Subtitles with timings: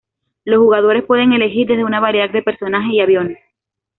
[0.45, 3.37] Los jugadores pueden elegir desde una variedad de personajes y aviones.